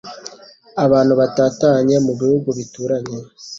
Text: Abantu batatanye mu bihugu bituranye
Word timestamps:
Abantu 0.85 1.13
batatanye 1.19 1.95
mu 2.05 2.13
bihugu 2.19 2.49
bituranye 2.57 3.17